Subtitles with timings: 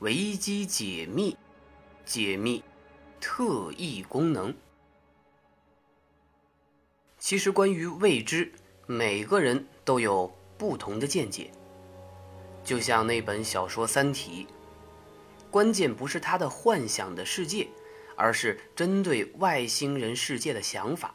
[0.00, 1.34] 维基解密，
[2.04, 2.62] 解密
[3.18, 4.54] 特异功能。
[7.18, 8.52] 其实，关于未知，
[8.86, 11.50] 每个人都有不同的见解。
[12.62, 14.46] 就像那本小说《三体》，
[15.50, 17.66] 关键不是他的幻想的世界，
[18.16, 21.14] 而是针对外星人世界的想法。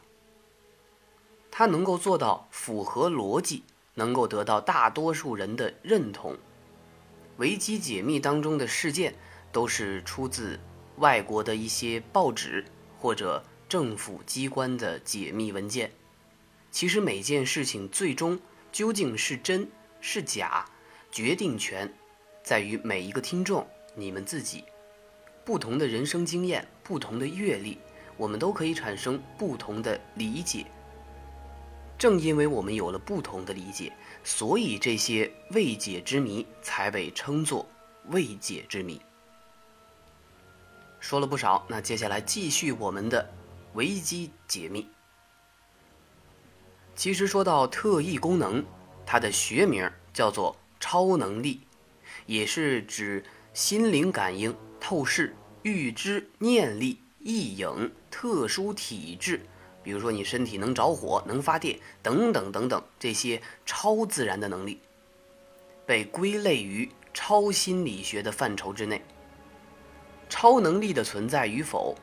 [1.52, 3.62] 他能够做到符合逻辑，
[3.94, 6.36] 能够得到大多数人的认同。
[7.42, 9.12] 维基解密当中的事件，
[9.50, 10.60] 都是出自
[10.98, 12.64] 外国的一些报纸
[13.00, 15.90] 或者政府机关的解密文件。
[16.70, 18.38] 其实每件事情最终
[18.70, 19.68] 究竟是真
[20.00, 20.64] 是假，
[21.10, 21.92] 决定权
[22.44, 23.66] 在于每一个听众，
[23.96, 24.62] 你们自己。
[25.44, 27.76] 不同的人生经验，不同的阅历，
[28.16, 30.64] 我们都可以产生不同的理解。
[32.02, 33.92] 正因为我们有了不同的理解，
[34.24, 37.64] 所以这些未解之谜才被称作
[38.08, 39.00] 未解之谜。
[40.98, 43.32] 说了不少，那接下来继续我们的
[43.74, 44.88] 维基解密。
[46.96, 48.64] 其实说到特异功能，
[49.06, 51.60] 它的学名叫做超能力，
[52.26, 59.46] 也是指心灵感应、透视、预知、念力、异影、特殊体质，
[59.82, 64.80] 比如说你身体能着火、能发电等等等等这些超自然的能力，
[65.84, 69.02] 被归类于超心理学的范畴之内。
[70.28, 71.94] 超能力的存在与否，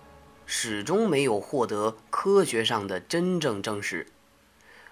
[0.45, 4.05] 始终没有获得科学上的真正证实。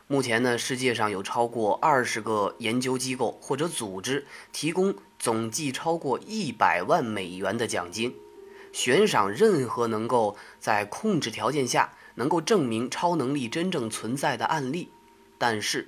[0.07, 8.15] 目前呢，世界上有超过二十个研究机构或者组织提供总计超过一百万美元的奖金，
[8.71, 14.89] 悬赏任何能够在控制条件下能够证明超能力真正存在的案例。
[15.37, 15.87] 但是，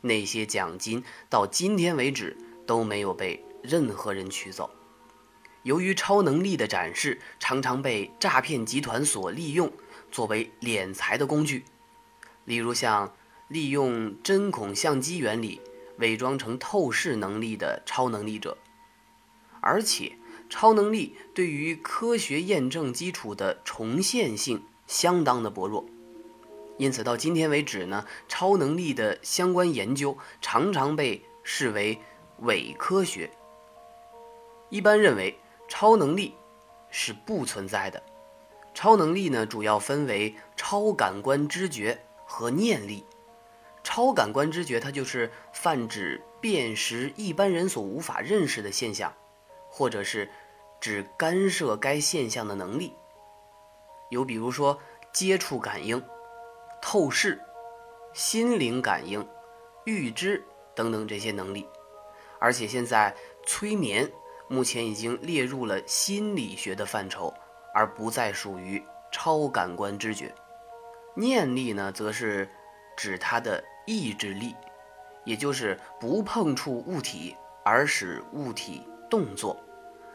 [0.00, 2.36] 那些奖金到今天为止
[2.66, 4.68] 都没有被任何人取走。
[5.62, 9.72] 由于超能力的展示常常被诈骗集团所利用，
[10.10, 11.64] 作为敛财的工具，
[12.44, 13.14] 例如像。
[13.48, 15.60] 利用针孔相机原理
[15.98, 18.56] 伪装成透视能力的超能力者，
[19.60, 20.16] 而且
[20.48, 25.82] 超能力对于科学验证基础的重现性相当的薄弱，
[26.76, 31.98] 因此到今天为止呢，超能力的相关研究常常被视为
[32.40, 33.30] 伪科学。
[34.68, 35.34] 一般认为
[35.66, 36.34] 超能力
[36.90, 38.02] 是不存在的，
[38.74, 43.02] 超能力呢主要分为超感官知觉和念力。
[43.82, 49.10] 超感官知觉，它就是泛指辨识一般人所无法认识的现象，
[49.70, 50.30] 或者是
[50.82, 52.92] 指干涉该现象的能力。
[54.12, 54.78] 有比如说
[55.12, 56.00] 接触感应、
[56.80, 57.40] 透视、
[58.12, 59.26] 心灵感应、
[59.84, 61.66] 预知等等这些能力。
[62.38, 63.12] 而且现在
[63.44, 64.08] 催眠
[64.48, 67.34] 目前已经列入了心理学的范畴，
[67.74, 68.80] 而不再属于
[69.10, 70.32] 超感官知觉。
[71.16, 72.48] 念力呢，则是
[72.96, 73.64] 指它的。
[73.84, 74.54] 意志力，
[75.24, 79.60] 也就是不碰触物体而使物体动作，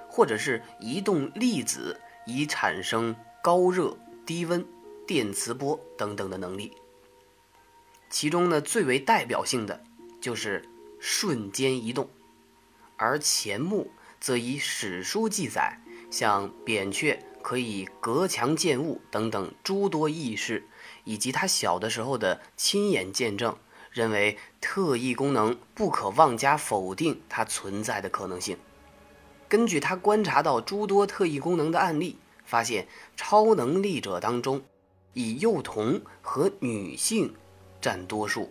[0.10, 4.66] 或者是移动粒子以产生高热、低温、
[5.06, 6.74] 电磁波等等的能力。
[8.10, 9.84] 其中呢，最为代表性的
[10.22, 10.68] 就是
[11.00, 12.10] 瞬间移动，
[12.96, 20.68] 而钱穆则以史书记载，像扁鹊可以隔墙见物等等诸多轶事。
[21.04, 23.58] 以及他小的时候的亲眼见证，
[23.92, 28.58] 认为特异功能不可妄加否定它存在的可能性。
[29.48, 32.88] 根据他观察到诸多特异功能的案例，发现
[33.18, 34.64] 超能力者当中，
[35.14, 37.36] 以幼童和女性
[37.82, 38.50] 占多数，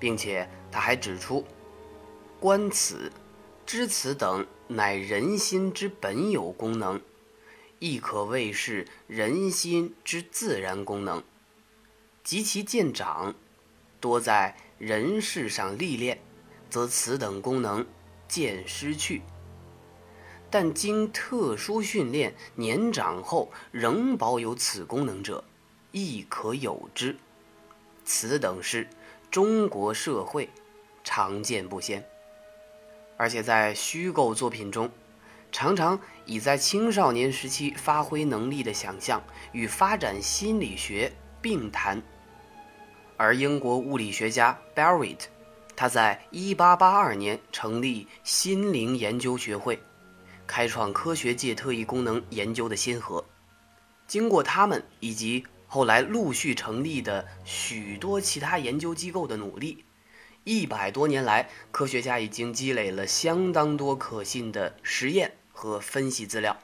[0.00, 1.44] 并且他还指出，
[2.40, 3.12] 观此、
[3.66, 7.00] 知此等乃人心之本有功能，
[7.78, 11.22] 亦可谓是人心之自然功能。
[12.24, 13.34] 及其渐长，
[14.00, 16.18] 多在人世上历练，
[16.70, 17.86] 则此等功能
[18.26, 19.20] 渐失去。
[20.52, 25.42] 但经特殊训练，年长后仍保有此功能者，
[25.92, 27.16] 亦可有之。
[28.04, 28.86] 此等事，
[29.30, 30.50] 中国社会
[31.02, 32.06] 常见不鲜。
[33.16, 34.90] 而且在虚构作品中，
[35.50, 39.22] 常常以在青少年时期发挥能力的想象
[39.52, 41.10] 与发展心理学
[41.40, 42.02] 并谈。
[43.16, 45.20] 而英国物理学家 Barrett，
[45.74, 49.80] 他在1882年成立心灵研究学会，
[50.46, 53.24] 开创科学界特异功能研究的先河。
[54.06, 59.84] 经过他们以及后来陆续成立的许多其他研究机构的努力，
[60.44, 66.56] 一百多年来，科学家已经积累了相当多可信的实验和分析资料。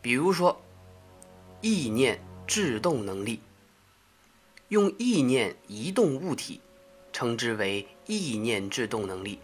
[0.00, 0.62] 比如说，
[1.60, 3.40] 意念制动能力，
[4.68, 6.60] 用意念移动物体，
[7.12, 9.38] 称之为意念制动能力。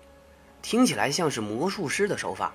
[0.62, 2.54] 听起来像是魔术师的手法，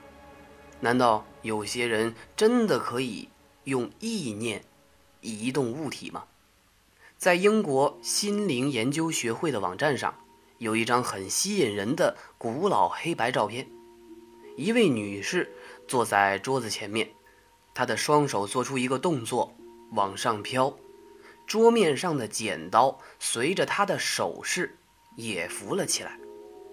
[0.84, 3.30] 难道有些人真的可以
[3.64, 4.66] 用意念
[5.22, 6.26] 移动物体吗？
[7.18, 10.14] 在英国心灵研究学会的网站上，
[10.58, 13.66] 有一张很吸引人的古老黑白照片，
[14.58, 15.54] 一位女士
[15.88, 17.10] 坐在桌子前面。
[17.74, 19.56] 她的双手做出一个动作，
[19.92, 20.78] 往上飘，
[21.48, 24.78] 桌面上的剪刀随着她的手势
[25.16, 26.20] 也浮了起来，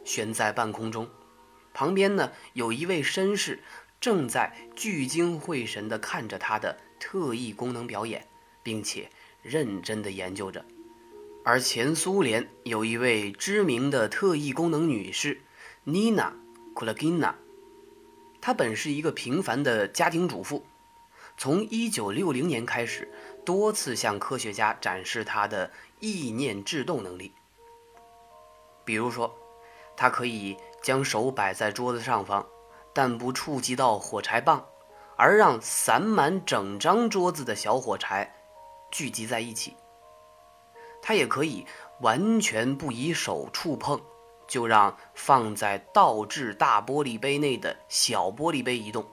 [0.04, 1.08] 悬在半空中。
[1.72, 3.62] 旁边呢，有一位绅士
[4.00, 8.26] 正在聚精会神地看着他的特异功能表演，
[8.62, 9.10] 并且
[9.42, 10.64] 认真地研究着。
[11.44, 15.42] 而前苏联有一位知名的特异功能女士
[15.86, 16.32] ，Nina
[16.74, 17.34] Kulagina，
[18.40, 20.64] 她本是一个平凡的家庭主妇。
[21.36, 23.10] 从一九六零年开始，
[23.44, 27.32] 多次向科学家展示她的意念制动能力。
[28.84, 29.34] 比如说，
[29.96, 32.46] 他可以将手摆在桌子上方，
[33.00, 34.62] 但不触及到火柴棒，
[35.16, 38.30] 而让散满整张桌子的小火柴
[38.90, 39.74] 聚集在一起。
[41.00, 41.64] 他也可以
[42.02, 43.98] 完全不以手触碰，
[44.46, 49.06] 就让放在倒置大玻璃杯内的小玻璃杯移动。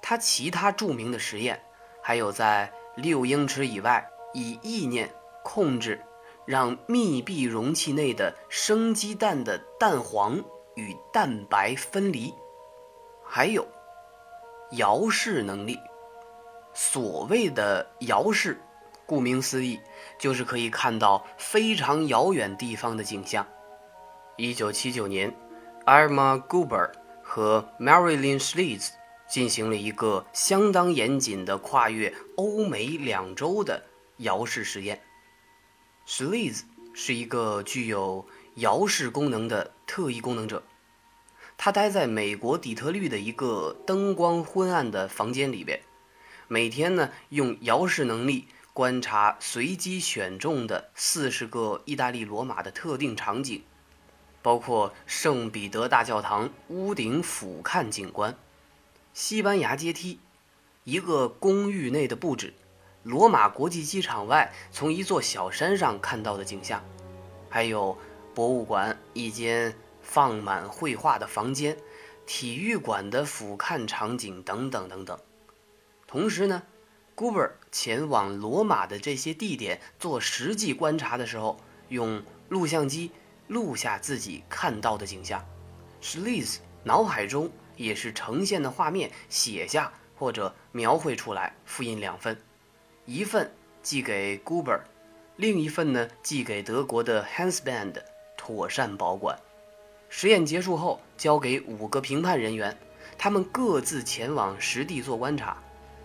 [0.00, 1.60] 他其他著名的实验，
[2.00, 5.12] 还有在六英尺以外以意念
[5.42, 6.00] 控制，
[6.44, 10.40] 让密闭容器内的生鸡蛋的蛋黄
[10.76, 12.32] 与蛋白分离，
[13.26, 13.66] 还有
[14.72, 15.78] 遥视能力。
[16.72, 18.60] 所谓的遥视，
[19.06, 19.80] 顾名思义，
[20.18, 23.46] 就是可以看到非常遥远地方的景象。
[24.36, 25.34] 一九七九年
[25.86, 26.90] ，Irma Guber
[27.22, 28.90] 和 Marilyn Schliz。
[29.28, 33.82] 进行了一个相当严谨的跨越欧美两洲的
[34.18, 35.00] 遥视实验。
[36.06, 36.64] s h l e z
[36.94, 38.24] 是一个具有
[38.54, 40.62] 遥视功能的特异功能者，
[41.56, 45.80] 他待在美国底特律的一个灯光昏暗的房间里边，
[46.48, 53.62] 每天呢用遥视能力观察随机选中的四十个意大利罗马的特定场景，
[54.42, 58.36] 包括圣彼得大教堂屋顶俯瞰景观。
[59.14, 60.20] 西班牙阶梯，
[60.84, 62.52] 一个公寓内的布置，
[63.02, 66.84] 罗马国际机场外从一座小山上看到的景象，
[67.48, 67.96] 还有
[68.34, 69.74] 博物馆一间
[70.06, 71.76] 放满绘画的房间，
[72.24, 75.18] 体育馆的俯瞰场景等等等等。
[76.06, 76.62] 同时呢
[77.14, 83.10] ，Guber 前往罗马的这些地点做实际观察的时候，用录像机
[83.48, 85.44] 录下自己看到的景象
[86.00, 87.50] s h l e z 脑海中。
[87.76, 92.34] 也是呈现的画面写下或者描绘出来，复印两份，
[93.04, 94.80] 一份寄给 Guber，
[95.36, 98.02] 另一份呢寄给德国的 Hansband，
[98.34, 99.38] 妥善保管。
[100.18, 102.74] 实验结束后，交给五个评判人员，
[103.18, 105.62] 他们各自前往实地做观察。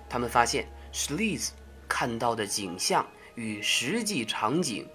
[0.10, 1.54] 他们发现 s h l e z
[1.88, 4.86] 看到的景象与实际场景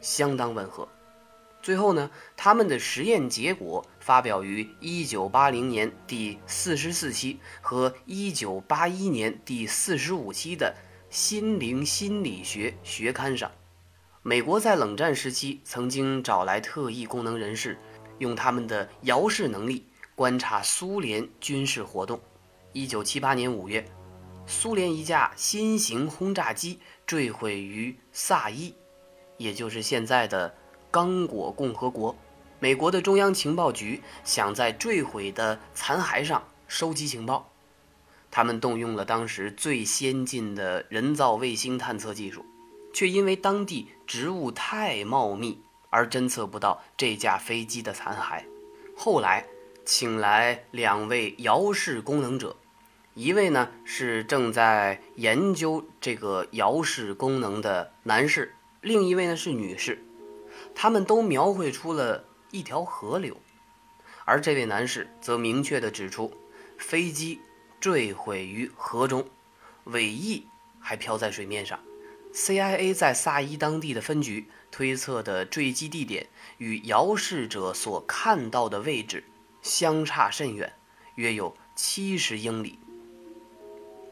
[0.00, 0.86] 相当吻合。
[1.60, 10.72] 最后呢，他们的实验结果发表于1980年第四十四期和1981年第四十五期的
[11.12, 13.50] 《心灵心理学》学刊上。
[14.24, 17.76] 美国在冷战时期曾经找来特异功能人士，
[18.18, 22.20] 用他们的遥视能力观察苏联军事活动。
[22.74, 23.84] 1978年5月，
[24.46, 28.74] 苏联一架新型轰炸机坠毁于萨伊，
[29.36, 30.54] 也就是现在的。
[30.90, 32.14] 刚果共和国，
[32.60, 37.50] 美国的中央情报局想在坠毁的残骸上收集情报，
[38.30, 42.44] 他们动用了当时最先进的人造卫星探测技术，
[42.92, 48.42] 却因为当地植物太茂密而侦测不到这架飞机的残骸。
[48.96, 49.46] 后来，
[49.84, 52.56] 请来两位遥视功能者，
[53.12, 60.02] 一位呢是正在研究这个遥视功能的男士，另一位呢是女士。
[60.74, 63.36] 他们都描绘出了一条河流，
[64.24, 66.32] 而这位男士则明确地指出，
[66.78, 67.38] 飞机
[67.80, 69.26] 坠毁于河中，
[69.84, 70.46] 尾翼
[70.80, 71.78] 还飘在水面上。
[72.32, 76.26] CIA 在萨伊当地的分局推测的坠机地点
[76.56, 79.22] 与遥视者所看到的位置
[79.60, 80.72] 相差甚远，
[81.16, 82.78] 约有七十英里。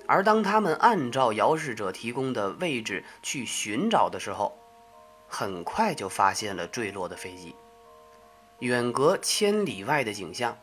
[0.07, 4.57] 而当他们按照遥视者提供的位置去寻找的时候，
[5.27, 7.55] 很快就发现了坠落的飞机，
[8.59, 10.59] 远隔千里外的景象，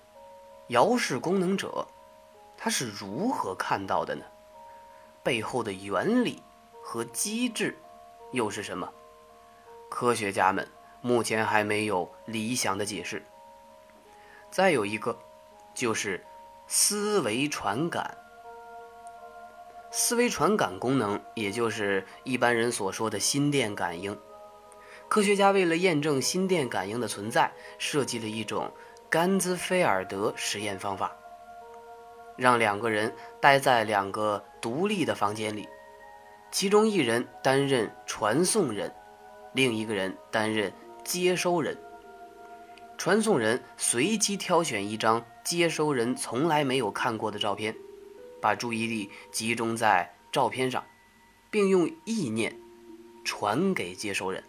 [0.68, 1.88] 遥视功能者
[2.56, 4.24] 他是如何看到的呢？
[5.24, 6.44] 背后的原理
[6.84, 7.78] 和机制
[8.32, 8.94] 又是什么？
[9.90, 10.68] 科学家们
[11.02, 13.24] 目前还没有理想的解释。
[14.50, 15.18] 再有一个，
[15.74, 16.24] 就是
[16.68, 18.18] 思维传感。
[19.92, 24.18] 思维传感功能，也就是一般人所说的心电感应。
[25.08, 28.70] 科学家为了验证心电感应的存在，设计了一种
[29.10, 31.16] 甘兹菲尔德实验方法，
[32.36, 35.68] 让两个人待在两个独立的房间里，
[36.52, 38.94] 其中一人担任传送人，
[39.54, 40.74] 另一个人担任
[41.04, 41.78] 接收人。
[42.98, 47.76] 传送人随机挑选一张接收人从来没有看过的照片，
[48.42, 50.84] 把注意力集中在照片上，
[51.52, 52.60] 并用意念
[53.24, 54.44] 传给接收人。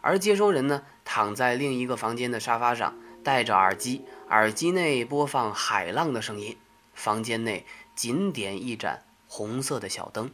[0.00, 6.56] 而接收人呢，躺在另一个房间的沙发上，戴着耳机，耳机内播放海浪的声音，
[6.94, 10.30] 房间内仅点一盏红色的小灯，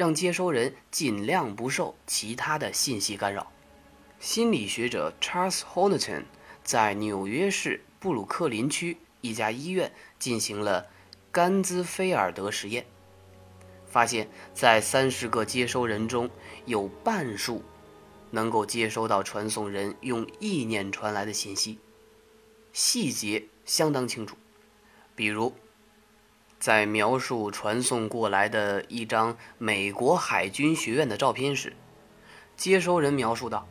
[0.00, 3.52] 让接收人尽量不受其他的信息干扰。
[4.18, 6.22] 心理学者 Charles Honerton
[6.64, 10.86] 在纽约市布鲁克林区一家医院进行了
[11.30, 12.86] 甘兹菲尔德实验，
[13.90, 16.30] 发现，在三十个接收人中
[16.64, 17.62] 有半数
[18.30, 21.78] 能够接收到传送人用意念传来的信息，
[22.72, 24.34] 细节相当清楚。
[25.14, 25.52] 比如，
[26.60, 31.72] 在描述传送过来的一张美国海军学院的照片时，
[32.54, 33.66] 接收人描述道。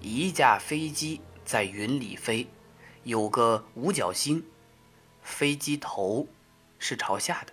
[0.00, 2.46] 一架飞机在云里飞，
[3.02, 4.42] 有个五角星，
[5.22, 6.26] 飞机头
[6.78, 7.52] 是朝下的。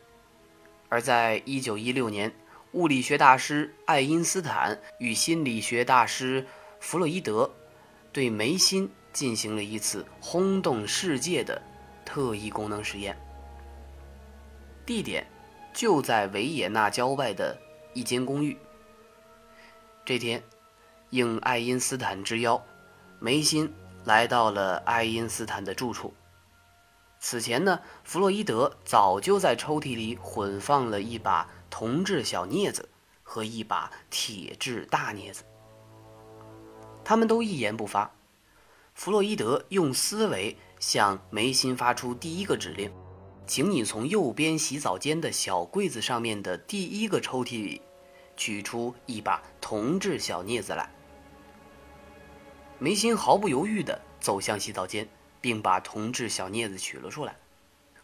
[0.87, 2.33] 而在一九一六年，
[2.71, 6.45] 物理学大师爱因斯坦与心理学大师
[6.79, 7.51] 弗洛伊德
[8.13, 11.61] 对眉心进行了一次轰动世界的
[12.05, 13.17] 特异功能实验，
[14.85, 15.25] 地点
[15.73, 17.57] 就在维也纳郊外的
[17.93, 18.57] 一间公寓。
[20.05, 20.43] 这天。
[21.13, 22.59] 应爱因斯坦之邀，
[23.19, 23.71] 梅辛
[24.03, 26.11] 来到了爱因斯坦的住处。
[27.19, 32.89] 此前呢，弗洛伊德早就在抽屉里混放了一把铜制小镊子
[33.21, 35.43] 和一把铁制大镊子。
[37.05, 38.09] 他们都一言不发。
[38.95, 42.91] 弗洛伊德用思维向梅辛发出第一个指令
[43.45, 47.81] ：“请你从右边洗澡间的小柜子上面的第一个抽屉里
[48.35, 50.89] 取出一把铜制小镊子来。”
[52.79, 55.07] 梅心毫不犹豫地走向洗澡间，
[55.39, 57.37] 并把铜制小镊子取了出来。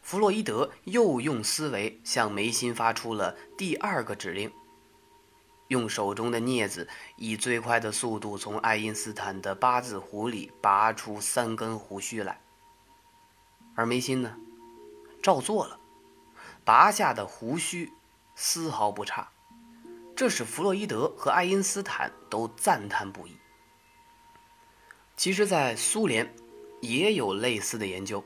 [0.02, 4.52] 弗洛伊德又用思维向梅心发出了第二个指令：
[5.68, 12.40] 用手中的镊子以最快的速度从爱因斯坦的八字胡里拔出三根胡须来。
[13.76, 14.38] 而梅心呢，
[15.22, 15.80] 照做了，
[16.64, 17.92] 拔下的胡须
[18.36, 19.30] 丝毫不差，
[20.16, 23.38] 这使弗洛伊德和爱因斯坦都赞叹不已。
[25.18, 26.34] 其实，在苏联
[26.82, 28.24] 也有类似的研究。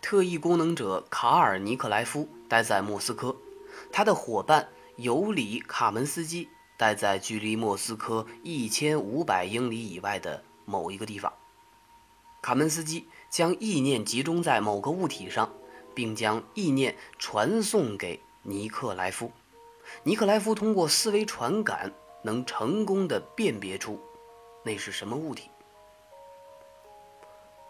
[0.00, 3.36] 特异功能者卡尔尼克莱夫待在莫斯科，
[3.92, 11.32] 他的伙伴尤里卡门斯基待在距离莫斯科一千五百英里以外的某一个地方。
[12.40, 15.54] 卡门斯基将意念集中在某个物体上，
[15.94, 19.30] 并将意念传送给尼克莱夫。
[20.02, 24.00] 尼克莱夫通过思维传感，能成功的辨别出
[24.64, 25.50] 那是什么物体。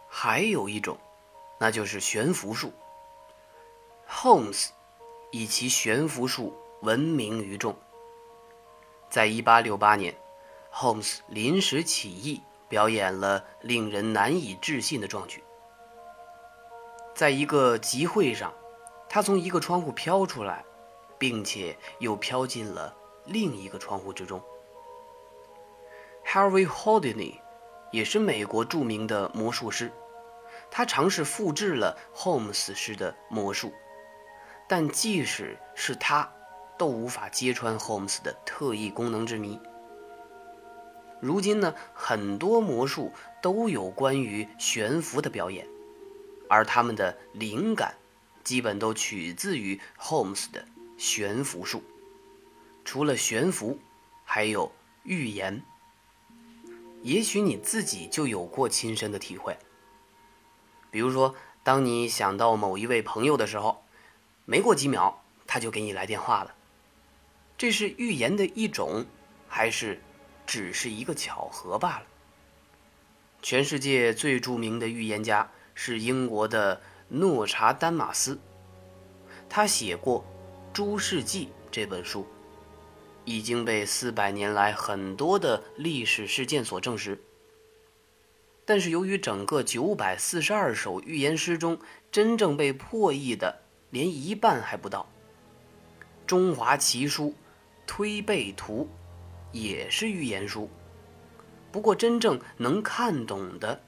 [0.08, 0.98] 还有一种，
[1.58, 2.72] 那就是悬浮术。
[4.08, 4.68] Holmes
[5.30, 7.74] 以其悬浮术闻名于众。
[9.08, 10.14] 在1868年
[10.72, 15.42] ，Holmes 临时起意表演了令人难以置信的壮举。
[17.22, 18.52] 在一个集会上，
[19.08, 20.64] 他从一个窗户飘出来，
[21.20, 22.92] 并且又飘进了
[23.26, 24.42] 另一个窗户之中。
[26.26, 27.38] Harry Houdini
[27.92, 29.92] 也是美国著名的魔术师。
[30.68, 33.72] 他尝试复制了 Holmes 师的魔术，
[34.66, 36.28] 但即使是他，
[36.76, 39.60] 都无法揭穿 Holmes 的特异功能之谜。
[41.20, 45.64] 如今呢，很多魔术都有关于悬浮的表演，
[46.52, 47.96] 而他们的灵感
[48.44, 50.62] 基本都取自于 Holmes 的
[50.98, 51.82] 悬浮术。
[52.84, 53.78] 除了悬浮，
[54.22, 54.70] 还有
[55.02, 55.62] 预言。
[57.00, 59.56] 也许你自己就有过亲身的体会。
[60.90, 63.82] 比如说，当你想到某一位朋友的时候，
[64.44, 66.54] 没过几秒他就给你来电话了。
[67.56, 69.06] 这是预言的一种，
[69.48, 70.02] 还是
[70.46, 72.06] 只是一个巧合罢了？
[73.40, 78.38] 全世界最著名的预言家是英国的诺查丹马斯，
[79.48, 80.20] 他写过
[80.72, 82.26] 《诸世纪》这本书，
[83.24, 87.20] 已经被四百年来很多的历史事件所证实。
[88.64, 91.78] 但是由于整个九百四十二首预言诗中，
[92.10, 95.08] 真正被破译的连一半还不到，
[96.26, 97.24] 《中华奇书》
[97.86, 98.88] 《推背图》
[99.56, 100.70] 也是预言书。
[101.72, 103.82] 不过，真正能看懂的，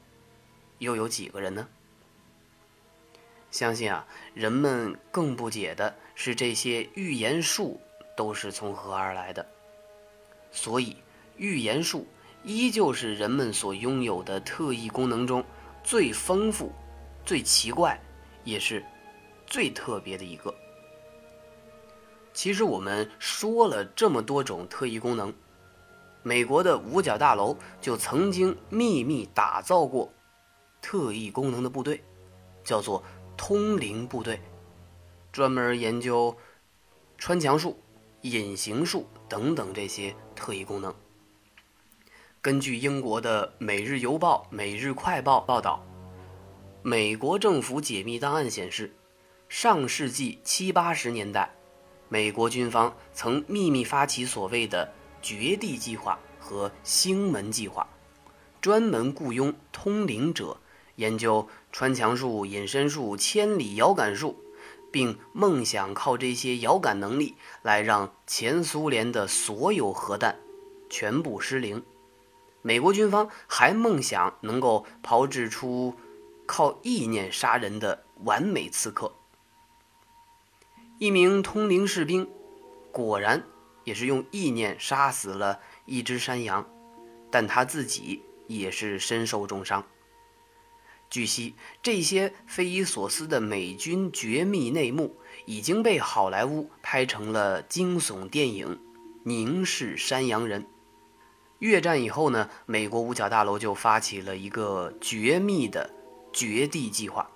[0.79, 1.69] 又有几个人呢？
[3.51, 7.81] 相信啊，人们更不解的是这些预言术
[8.17, 9.47] 都是从何而来的。
[10.51, 10.97] 所以，
[11.37, 12.07] 预言术
[12.43, 15.45] 依旧是人们所拥有的特异功能中
[15.83, 16.73] 最丰富、
[17.25, 18.01] 最奇怪，
[18.45, 18.85] 也是
[19.47, 20.55] 最特别的一个。
[22.33, 25.33] 其实，我们说了这么多种特异功能。
[26.23, 30.11] 美国的五角大楼就曾经秘密打造过
[30.87, 32.05] 特异功能的部队，
[32.63, 33.03] 叫做
[33.39, 34.39] 通灵部队，
[35.33, 36.37] 专门研究
[37.17, 37.81] 穿墙术、
[38.21, 40.95] 隐形术等等这些特异功能。
[42.43, 45.83] 根据英国的《每日邮报》《每日快报》报道，
[46.83, 48.95] 美国政府解密档案显示，
[49.49, 51.55] 上世纪七八十年代，
[52.11, 54.93] 美国军方曾秘密发起所谓的。
[55.23, 57.89] 绝地计划和星门计划，
[58.61, 60.59] 专门雇佣通灵者
[60.97, 64.43] 研究穿墙术、隐身术、千里遥感术，
[64.91, 70.39] 并梦想靠这些遥感能力来让前苏联的所有核弹
[70.89, 71.83] 全部失灵。
[72.63, 75.95] 美国军方还梦想能够炮制出
[76.47, 79.13] 靠意念杀人的完美刺客。
[80.99, 82.29] 一名通灵士兵
[82.91, 83.45] 果然。
[83.85, 86.67] 也是用意念杀死了一只山羊，
[87.31, 89.85] 但他自己也是身受重伤。
[91.11, 98.77] 据悉，这些匪夷所思的美军绝密内幕已经被好莱坞拍成了惊悚电影
[99.25, 100.63] 《凝视山羊人》。
[101.61, 105.91] 越战以后呢，美国五角大楼就发起了一个绝密的
[106.33, 107.31] 绝地计划。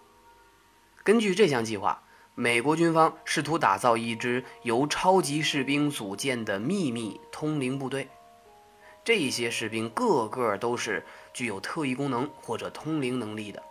[1.05, 2.03] 根据这项计划。
[2.40, 8.07] 美国军方试图打造一支由超级士兵组建的秘密通灵部队，
[9.03, 11.05] 这些士兵个个都是
[11.38, 13.62] 具有特异功能或者通灵能力的。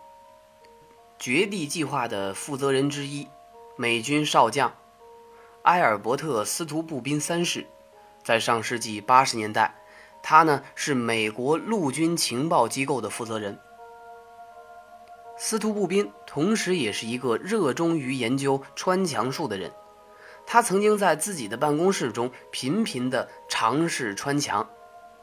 [1.18, 3.28] 绝地计划的负责人之一，
[3.76, 4.72] 美军少将
[5.64, 7.66] 埃尔伯特·斯图布宾三世，
[8.24, 9.74] 在上世纪八十年代，
[10.22, 13.60] 他呢是美国陆军情报机构的负责人。
[15.36, 19.70] 司徒步兵同时也是一个热衷于研究穿墙术的人，
[20.46, 24.66] 他曾经在自己的办公室中频频地尝试穿墙，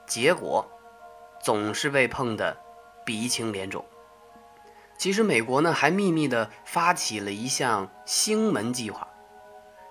[0.06, 0.64] 结果
[1.46, 2.58] 总是被碰得
[3.06, 3.86] 鼻青脸肿。
[4.98, 9.08] 其实，美国呢还秘密地发起了一项星门计划，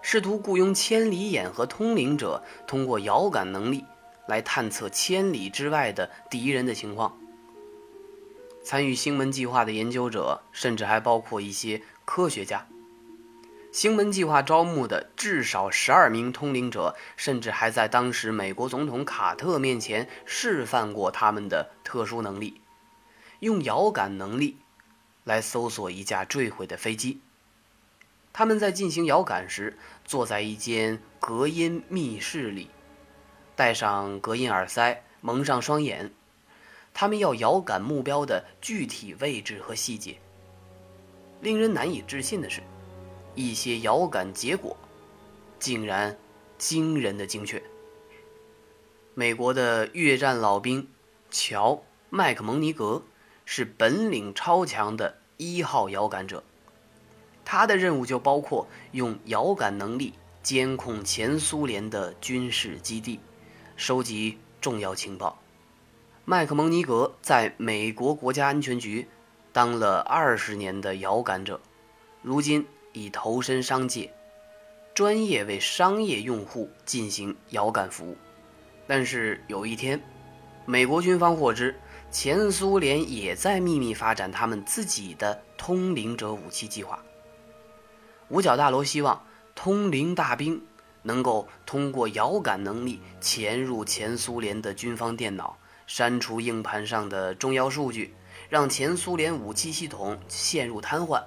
[0.03, 3.85] 试图雇佣千里眼和通灵者，通过遥感能力
[4.27, 7.17] 来探测千里之外的敌人的情况。
[8.65, 12.67] 参与星门计划的研究者，甚至还包括一些科学家。
[13.75, 22.61] 星门计划招募的至少十二名通灵者，甚至还在当时美国总统卡特面前示范过他们的特殊能力，
[23.41, 24.59] 用遥感能力
[25.25, 27.21] 来搜索一架坠毁的飞机。
[28.33, 32.71] 他们在进行遥感时，坐在一间隔音密室里，
[33.57, 36.13] 戴上隔音耳塞，蒙上双眼。
[36.93, 40.17] 他们要遥感目标的具体位置和细节。
[41.41, 42.63] 令人难以置信的是，
[43.35, 44.77] 一些遥感结果
[45.59, 46.17] 竟然
[46.59, 47.63] 惊人的精确。
[49.15, 50.89] 美国的越战老兵
[51.31, 51.73] 乔·
[52.11, 53.03] 麦克蒙尼格
[53.45, 56.43] 是本领超强的一号遥感者，
[57.45, 63.21] 他的任务就包括用遥感能力监控前苏联的军事基地，
[63.77, 65.41] 收集重要情报。
[66.25, 69.07] 麦克蒙尼格在美国国家安全局
[69.53, 71.61] 当了二十年的遥感者，
[72.23, 74.11] 如今已投身商界，
[74.95, 78.17] 专业为商业用户进行遥感服务。
[78.87, 80.03] 但是有一天，
[80.65, 81.79] 美国军方获知
[82.11, 86.99] 前苏联也在秘密发展他们自己的通灵者武器计划。
[88.29, 89.23] 五角大楼希望
[89.55, 90.65] 通灵大兵
[91.03, 95.59] 能够通过遥感能力潜入前苏联的军方电脑。
[95.87, 98.15] 删除硬盘上的重要数据，
[98.49, 101.23] 让前苏联武器系统陷入瘫痪。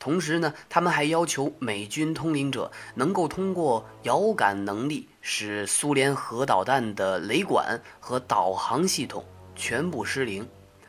[0.00, 9.22] 同时呢，他们还要求美军通灵者能够通过遥感能力，使苏联核导弹的雷管和导航系统
[9.54, 10.48] 全部失灵。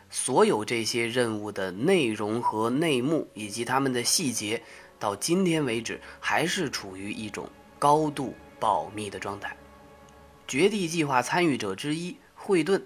[0.09, 4.63] 所有这些任务的内容和内幕，以及他们的细节，
[4.97, 9.55] 到今天为止还是处于一种高度保密的状态。
[10.47, 12.81] 绝地计划参与者之一惠顿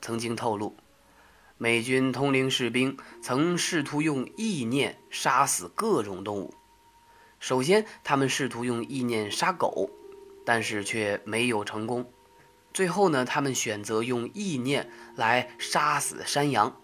[0.00, 0.76] 曾经透露，
[1.60, 6.54] 美军通灵士兵曾试图用意念杀死各种动物。
[7.40, 9.90] 首先，他们试图用意念杀狗，
[10.44, 12.12] 但是却没有成功。
[12.72, 16.80] 最后呢，他们选择用意念来杀死山羊。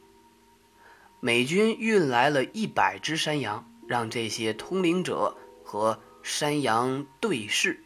[1.21, 7.85] 美军运来了一百只山羊，让这些通灵者和山羊对视。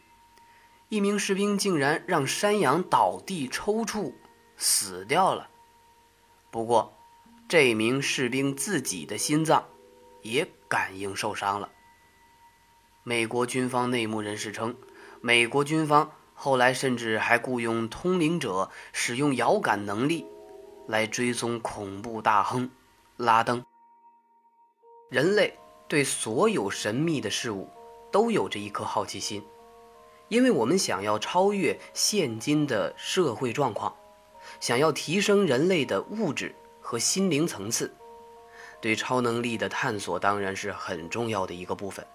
[0.87, 4.13] 一名士兵竟然让山羊倒地抽搐，
[4.57, 5.48] 死掉了。
[6.51, 6.93] 不过，
[7.47, 9.65] 这名士兵自己的心脏
[10.21, 11.69] 也感应受伤了。
[13.03, 14.75] 美国军方内幕人士称，
[15.21, 20.25] 美国军方后来甚至还雇佣通灵者，使用遥感能力
[20.87, 22.69] 来追踪恐怖大亨
[23.17, 23.65] 拉登。
[25.09, 25.57] 人类
[25.87, 27.67] 对所有神秘的事物
[28.11, 29.43] 都有着一颗好奇心。
[30.27, 33.95] 因为我们想要超越现今的社会状况，
[34.59, 37.93] 想要提升人类的物质和心灵层次，
[38.81, 42.05] 对超能力的探索当然是很重要的一个部分。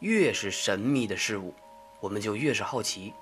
[0.00, 1.54] 越是神秘的事物，
[2.00, 3.12] 我们就越是好奇。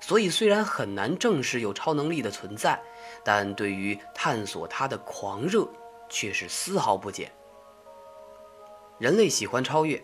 [0.00, 2.80] 所以，虽然很难证实有超能力的存在，
[3.22, 5.68] 但对于探索它的狂热
[6.08, 7.30] 却是丝毫不减。
[8.98, 10.02] 人类喜欢超越。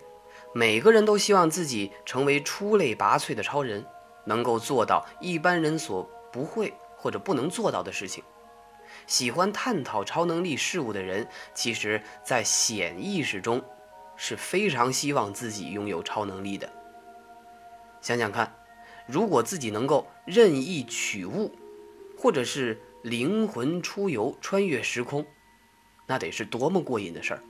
[0.55, 3.85] 每个人都希望自己成为出类拔萃的超人，
[4.25, 8.23] 能够做到一般人所不会或者不能做到的事情。
[9.07, 13.65] 喜欢探讨超能力事物的人，其实在潜意识中
[14.17, 16.71] 是非常希望自己拥有超能力的。
[18.03, 18.55] 想想看，
[19.07, 21.55] 如果自己能够任意取物，
[22.19, 25.25] 或者是灵魂出游、穿越时空，
[26.07, 27.43] 那得是多么过瘾的事儿！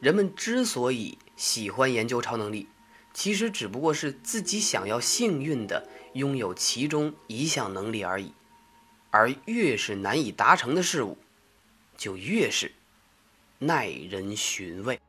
[0.00, 2.68] 人们之所以喜欢研究超能力，
[3.14, 8.34] 其实只不过是自己想要幸运的拥有其中一项能力而已。
[9.10, 11.16] 而越是难以达成的事物，
[11.96, 12.72] 就越是
[13.58, 15.00] 耐人寻味。